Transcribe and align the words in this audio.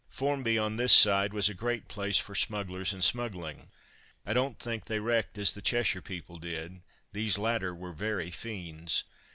Formby, 0.09 0.57
on 0.57 0.77
this 0.77 0.91
side, 0.93 1.31
was 1.31 1.47
a 1.47 1.53
great 1.53 1.87
place 1.87 2.17
for 2.17 2.33
smugglers 2.33 2.91
and 2.91 3.03
smuggling. 3.03 3.69
I 4.25 4.33
don't 4.33 4.57
think 4.57 4.85
they 4.85 4.97
wrecked 4.99 5.37
as 5.37 5.51
the 5.53 5.61
Cheshire 5.61 6.01
people 6.01 6.39
did 6.39 6.81
these 7.11 7.37
latter 7.37 7.75
were 7.75 7.93
very 7.93 8.31
fiends. 8.31 9.03